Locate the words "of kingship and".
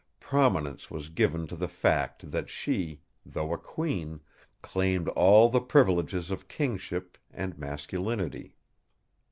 6.31-7.55